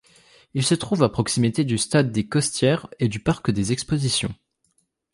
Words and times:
Il 0.55 0.65
se 0.65 0.73
trouve 0.73 1.03
à 1.03 1.09
proximité 1.09 1.63
du 1.63 1.77
stade 1.77 2.11
des 2.11 2.27
Costières 2.27 2.87
et 2.97 3.07
du 3.07 3.19
parc 3.19 3.51
des 3.51 3.71
expositions. 3.71 4.33